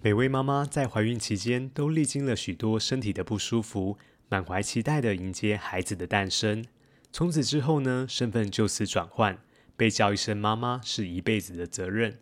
[0.00, 3.98] 每位妈妈在怀孕期间都历经了许多身体的不舒服，
[4.28, 6.64] 满怀期待的迎接孩子的诞生。
[7.12, 9.36] 从此之后呢，身份就此转换，
[9.76, 12.16] 被叫一声妈妈是一辈子的责任。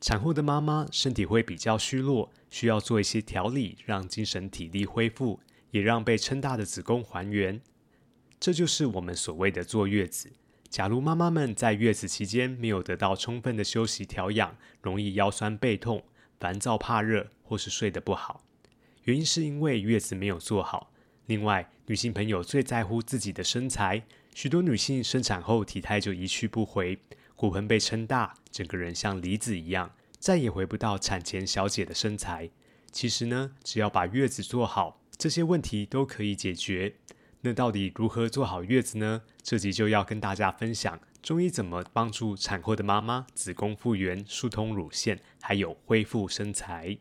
[0.00, 5.38] 产后的妈妈身体会比较虚弱，需要做一些调理，让精神体力恢复，
[5.70, 7.60] 也让被撑大的子宫还原。
[8.40, 10.32] 这就是我们所谓的坐月子。
[10.68, 16.02] 假如妈妈们在月子期间没有得到充分的休息调养，容易腰酸背痛。
[16.44, 18.44] 烦躁、怕热，或是睡得不好，
[19.04, 20.92] 原因是因为月子没有做好。
[21.24, 24.02] 另外，女性朋友最在乎自己的身材，
[24.34, 26.98] 许多女性生产后体态就一去不回，
[27.34, 32.50] 骨盆被撑大，整个人像梨子一样，再也回不到产前小姐的身材。
[32.92, 36.96] 其实呢，只要把月子做好，这些问题都可以解决。
[37.40, 39.22] 那到底如何做好月子呢？
[39.42, 41.00] 这集就要跟大家分享。
[41.24, 46.98] 中医怎么帮助产后的妈妈子宫复原、疏通乳腺，还有恢复身材？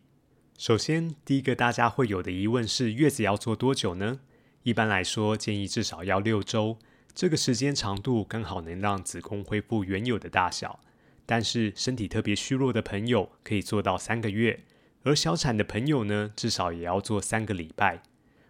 [0.58, 4.22] 首先，第一个大家会有的疑问是：月子要做多久呢？
[4.62, 6.78] 一般来说，建议至少要六周，
[7.14, 10.80] 这个时间长度刚好能让子宫恢复原有的大小。
[11.26, 14.64] 但是，身体特别虚弱的朋友可以做到三个月，
[15.04, 18.02] 而小产的朋友呢，至少也要做三个礼拜。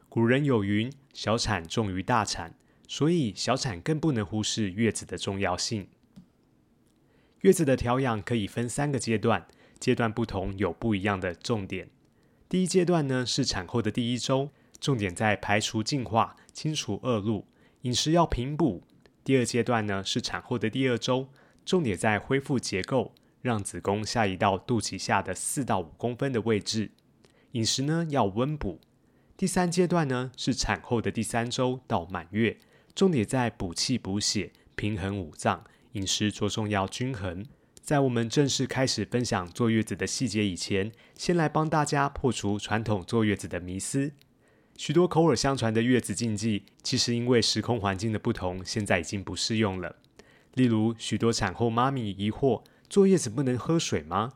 [0.07, 2.53] 古人有云：“小产重于大产。”
[2.87, 5.87] 所以，小产更不能忽视月子的重要性。
[7.41, 9.47] 月子的调养可以分三个阶段，
[9.79, 11.89] 阶段不同有不一样的重点。
[12.47, 17.45] 第一阶段呢是产后的第一周，重点在排除净化、清除恶露，
[17.81, 18.83] 饮食要平补。
[19.23, 21.27] 第二阶段呢是产后的第二周，
[21.65, 26.91] 重点在恢复结构，让子宫下移到肚脐下的四到五公分的位置，
[27.53, 28.79] 饮食呢要温补。
[29.35, 32.57] 第三阶段呢是产后的第三周到满月。
[32.95, 37.43] 重点在补气补血，平衡五脏，饮食着重要均衡。
[37.81, 44.11] 在我们正式开始分享坐月子的细节以前，先来帮大家破除传统坐月子的迷思。
[44.77, 49.95] 许多口耳相传的月子禁忌，其实因为时空环境的不同，现在已经不适用了。
[50.53, 54.33] 例如，许多产后妈咪疑惑：坐月子不能喝水吗？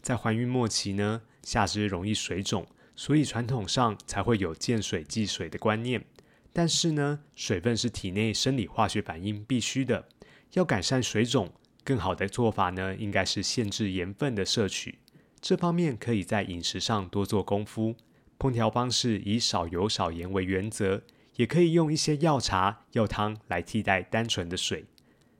[0.00, 2.66] 在怀孕末期呢，下肢容易水肿，
[2.96, 6.04] 所以传统上才会有见水忌水的观念。
[6.52, 10.08] 但是呢，水分是体内生理化学反应必须的。
[10.54, 11.52] 要改善水肿，
[11.84, 14.98] 更好的做法呢，应该是限制盐分的摄取。
[15.40, 17.94] 这方面可以在饮食上多做功夫。
[18.38, 21.02] 烹调方式以少油少盐为原则，
[21.36, 24.86] 也可以用一些药茶、药汤来替代单纯的水。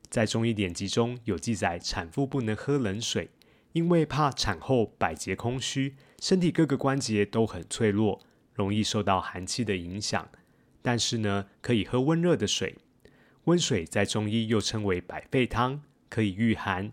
[0.09, 3.29] 在中医典籍中有记载，产妇不能喝冷水，
[3.73, 8.21] 因为怕产后百节空虚，身体各个关节都很脆弱，
[8.53, 10.29] 容易受到寒气的影响。
[10.81, 12.77] 但是呢，可以喝温热的水。
[13.45, 16.91] 温水在中医又称为百沸汤，可以御寒。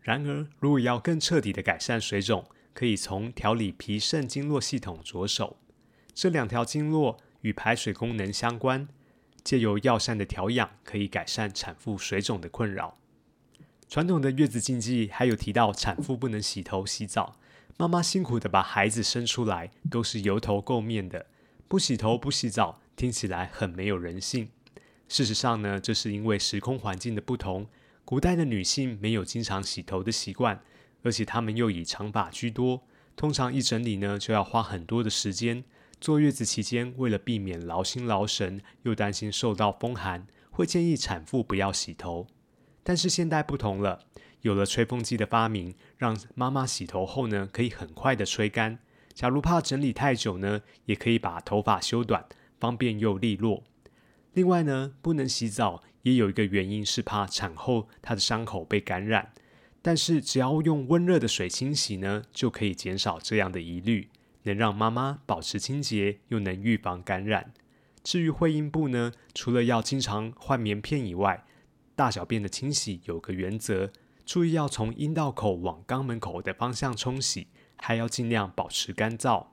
[0.00, 5.56] 然而，如果要更彻底的改善水肿，可以从调理脾肾经络系统着手。
[6.12, 8.88] 这两条经络与排水功能相关，
[9.42, 12.98] 借由药膳的调养，可以改善产妇水肿的困扰。
[13.88, 17.38] 传统的月子禁忌还有提到，产妇不能洗头洗澡。
[17.76, 21.26] 妈妈辛苦的把孩子生出来，都是油头垢面的，
[21.68, 22.80] 不洗头不洗澡。
[22.96, 24.48] 听起来很没有人性。
[25.08, 27.66] 事实上呢，这是因为时空环境的不同。
[28.04, 30.62] 古代的女性没有经常洗头的习惯，
[31.02, 32.82] 而且她们又以长发居多，
[33.16, 35.64] 通常一整理呢就要花很多的时间。
[36.00, 42.26] 坐月子期间，为了避免劳心劳神，又担心受到风寒，会建议产妇不要洗头。
[42.82, 44.00] 但是现代不同了，
[44.42, 48.78] 有了吹风机的发明，让妈妈洗头后呢可以很快的吹干。
[49.14, 52.26] 假如怕整理太久呢，也可以把头发修短。
[52.58, 53.62] 方便又利落。
[54.32, 59.32] 另外呢，不能洗澡也有一个原因是怕产后她的伤口被感染。
[59.80, 64.08] 但是只要用温热的水清洗呢，就可以减少这样的疑虑，
[64.44, 67.52] 能让妈妈保持清洁，又能预防感染。
[68.02, 71.44] 至于会阴部呢，除了要经常换棉片以外，
[71.94, 73.92] 大小便的清洗有个原则，
[74.24, 77.46] 注意要从阴道口往肛门口的方向冲洗，
[77.76, 79.48] 还要尽量保持干燥。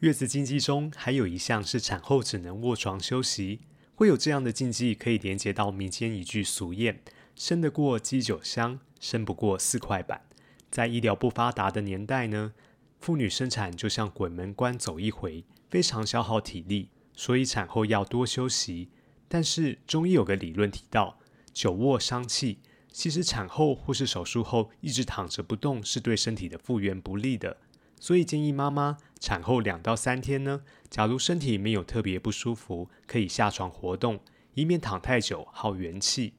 [0.00, 3.60] 月子禁忌中还有一项是产后只能卧床休息，
[3.94, 6.96] 会有这样的禁忌，可以连接到民间一句俗谚
[7.36, 10.22] ：“生得过鸡酒香，生不过四块板。”
[10.70, 12.54] 在医疗不发达的年代呢，
[12.98, 18.88] 妇女生产就像鬼门关走一回，非常消耗体力，所以产后要多休息。
[19.28, 21.18] 但是中医有个理论提到，
[21.52, 22.60] 久卧伤气，
[22.90, 27.58] 其实产后或是手术后一直躺着不动，是对身体的复原不利的。
[28.00, 34.18] 所以建议妈妈产后两到三天呢，假如身体没有特别不舒服，可以下床活动，
[34.54, 36.32] 以免躺太久耗元气。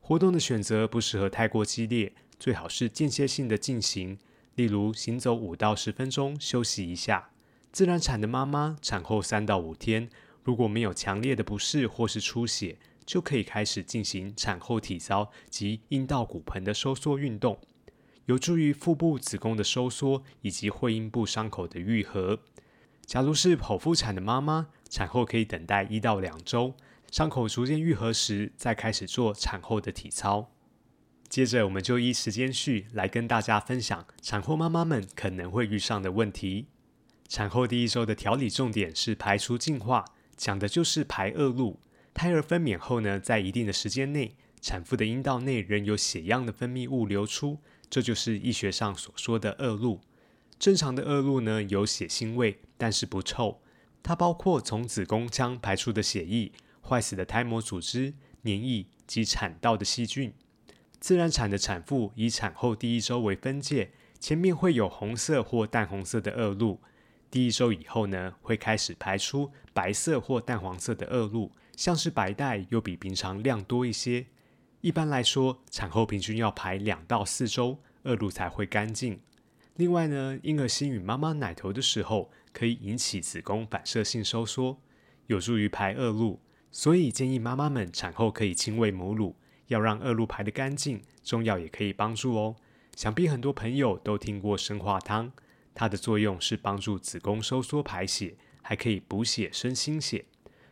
[0.00, 2.14] 活动的选择不适合太过激烈。
[2.38, 4.18] 最好是间歇性的进行，
[4.54, 7.30] 例如行走五到十分钟，休息一下。
[7.72, 10.10] 自然产的妈妈产后三到五天，
[10.42, 12.76] 如果没有强烈的不适或是出血，
[13.06, 17.58] 就可以开始进行产后体操及阴道骨盆的收缩运动，
[18.26, 22.40] 有助于腹部子宫的收缩以及会阴部伤口的愈合。
[23.04, 26.74] 假如是剖腹产的妈妈，产后可以等待一到两周，
[27.10, 30.50] 伤口逐渐愈合时，再开始做产后的体操。
[31.28, 36.66] 接着，我们就依时间序来跟大家分享产后妈妈们可能会遇上的问题。
[37.28, 40.04] 产后第一周的调理重点是排除净化，
[40.36, 41.80] 讲的就是排恶露。
[42.12, 47.58] 胎儿分娩后呢，在一定的时间内，产妇的阴道内仍有血样的分泌物流出，
[47.94, 50.00] 这就是医学上所说的恶露。
[50.58, 53.60] 正常的恶露呢，有血腥味，但是不臭。
[54.02, 56.50] 它包括从子宫腔排出的血液、
[56.82, 60.34] 坏死的胎膜组织、黏液及产道的细菌。
[60.98, 66.80] 自然产的产妇以产后第一周为分界，前面会有红色或淡红色的恶露，
[67.30, 74.26] 第一周以后呢，会开始排出白色或淡黄色的恶露，像是白带又比平常量多一些。
[74.84, 79.18] 一般来说，产后平均要排两到四周，恶露才会干净。
[79.76, 84.78] 另外呢，婴儿吸吮妈妈奶头的时候，可以引起子宫反射性收缩，
[85.26, 86.38] 有助于排恶露，
[86.70, 89.34] 所以建议妈妈们产后可以亲喂母乳。
[89.68, 92.54] 要让恶露排得干净，中药也可以帮助哦。
[92.94, 95.32] 想必很多朋友都听过生化汤，
[95.72, 100.26] 它的作用是帮助子宫收缩排血，还可以补血生新血。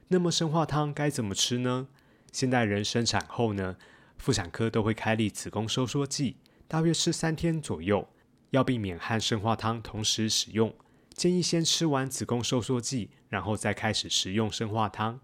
[0.08, 1.88] 那么生化汤该怎么吃呢？
[2.30, 3.78] 现代人生产后呢，
[4.22, 6.36] 妇产科都会开立子宫收缩剂，
[6.68, 8.08] 大约吃三天左右。
[8.50, 10.72] 要避免和生化汤同时使用，
[11.12, 15.18] 建议先吃完子宫收缩剂，然后再开始食用生化汤。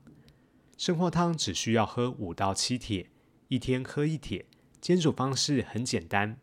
[0.76, 3.08] 生化汤只需要喝五到七帖。
[3.46, 4.46] 一天喝一帖，
[4.80, 6.36] 煎煮方式很简单。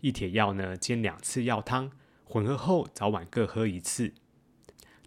[0.00, 1.90] 一帖药呢，煎两次药汤，
[2.22, 4.14] 混合后早晚各喝一次。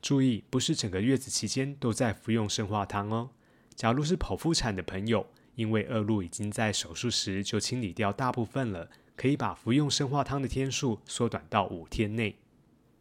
[0.01, 3.29] 注意，不是整个月子期间都在服用生化汤哦。
[3.73, 5.27] 假如是剖腹产的朋友，
[5.59, 12.37] 因为恶露已经在手术时就清理掉大部分了，可以把服用生化汤的天数缩短到五天内。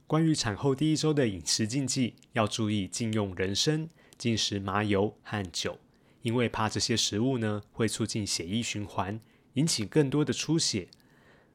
[0.09, 5.79] 关于产后第一周的饮食禁忌，要注意禁用人参、禁食麻油和酒。
[6.23, 9.21] 因为怕这些食物呢会促进血液循环，
[9.53, 10.89] 引起更多的出血。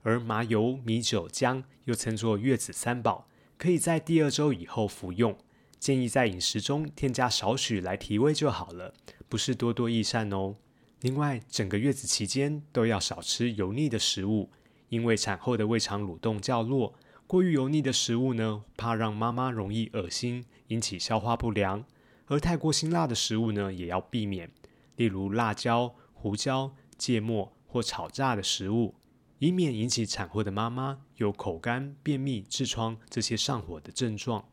[0.03, 3.27] 而麻油、米酒、姜又称作月子三宝，
[3.57, 5.37] 可以在第二周以后服用。
[5.77, 8.93] 建议在饮食中添加少许来提味就好了，
[9.27, 10.55] 不是多多益善哦。
[11.03, 14.49] 另外，整个月子期间都要少吃油腻的食物，
[14.87, 16.93] 因为产后的胃肠蠕动较弱，
[17.27, 21.83] 过于油腻的食物呢，怕让妈妈容易恶心，引起消化不良。
[22.27, 24.49] 而太过辛辣的食物呢，也要避免，
[24.95, 28.95] 例如辣椒、胡椒、芥末或炒炸的食物，
[29.39, 34.45] 以免引起产后的妈妈有口干、便秘、痔疮这些上火的症状。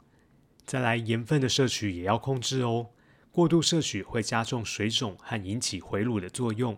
[0.66, 2.88] 再来，盐分的摄取也要控制哦，
[3.32, 6.76] 过度摄取会加重水肿和引起回乳的作用。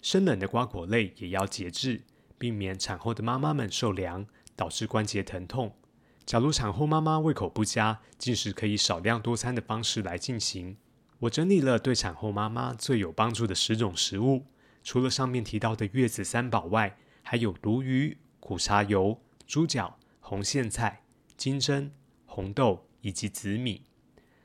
[0.00, 2.02] 生冷的瓜果类也要节制，
[2.38, 5.76] 避免产后的妈妈们受凉，导致关节疼痛。
[6.24, 10.76] 假如产后妈妈胃口不佳，进食可以少量多餐的方式来进行。
[11.20, 14.46] 我整理了对产后妈妈最有帮助的十种食物，
[14.82, 21.04] 除了上面提到的月子三宝外，还有鲈鱼、苦茶油、猪脚、红苋菜、
[21.36, 21.92] 金针、
[22.24, 23.82] 红豆以及紫米。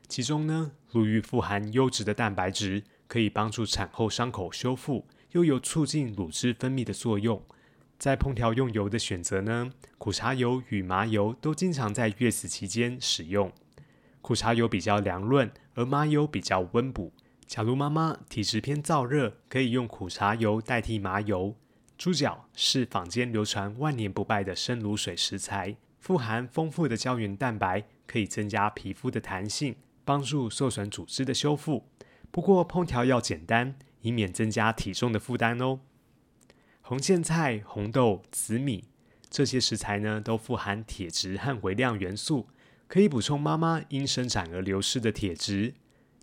[0.08, 7.44] 其中呢，鲈鱼富含优质的蛋白质，可以帮助产后伤口修复，又有促进乳汁分泌的作用。
[8.00, 13.52] 在烹调用油的选择呢，苦茶油与麻油都经常在月子期间使用。
[14.22, 17.12] 苦茶油比较凉润，而麻油比较温补。
[17.46, 21.56] 假如妈妈体质偏燥热，可以用苦茶油代替麻油。
[21.98, 29.76] 猪脚是坊间流传万年不败的生卤水食材，富含丰富的胶原蛋白，可以增加皮肤的弹性，
[30.08, 31.90] 帮助受损组织的修复。
[32.32, 35.82] 不过烹调要简单，以免增加体重的负担哦。
[36.80, 38.86] 红苋菜、红豆、紫米
[39.30, 42.48] 这些食材呢，都富含铁质和微量元素，
[42.88, 45.74] 可以补充妈妈因生产而流失的铁质。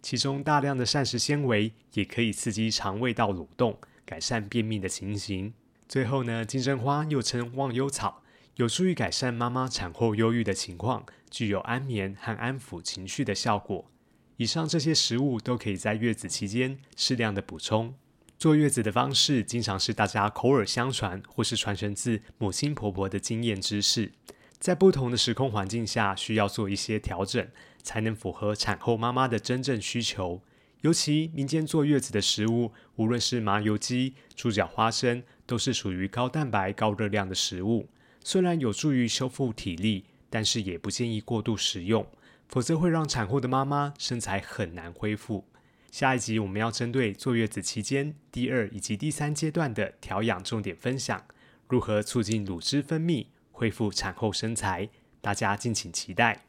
[0.01, 5.53] 其中大量的膳食纤维也可以刺激肠胃道蠕动，改善便秘的情形。
[5.87, 8.23] 最后呢，金针花又称忘忧草，
[8.57, 13.91] 有助于改善妈妈产后忧郁的情况，具有安眠和安抚情绪的效果。
[14.37, 17.95] 以上这些食物都可以在月子期间适量的补充。
[18.39, 24.13] 坐月子的方式经常是大家口耳相传，或是传承自母亲婆婆的经验知识。
[24.61, 27.49] 在不同的时空环境下，需要做一些调整，
[27.83, 30.41] 才能符合产后妈妈的真正需求。
[30.83, 37.89] 尤其民间坐月子的食物，无论是麻油鸡、猪脚花生，都是属于高蛋白、高热量的食物。
[38.25, 42.05] 虽然有助于修复体力，但是也不建议过度食用。
[42.47, 45.45] 否则会让产后的妈妈身材很难恢复。
[45.91, 51.25] 下一集我们要针对坐月子期间第二以及第三阶段的调养重点分享，
[51.69, 54.89] 如何促进乳汁分泌，恢复产后身材，
[55.21, 56.45] 大家敬请期待。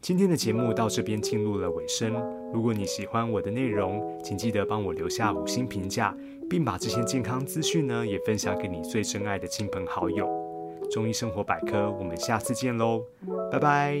[0.00, 2.12] 今天的节目到这边进入了尾声。
[2.52, 6.14] 如果你喜欢我的内容，请记得帮我留下五星评价，
[6.48, 10.43] 并把这些健康资讯呢也分享给你最珍爱的亲朋好友。
[10.94, 13.04] 中医生活百科，我们下次见喽，
[13.50, 14.00] 拜拜。